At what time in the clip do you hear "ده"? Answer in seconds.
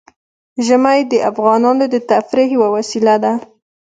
3.23-3.33